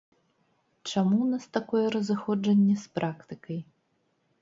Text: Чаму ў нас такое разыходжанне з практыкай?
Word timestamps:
Чаму 0.91 1.17
ў 1.21 1.27
нас 1.35 1.45
такое 1.59 1.85
разыходжанне 1.99 2.75
з 2.85 3.01
практыкай? 3.01 3.65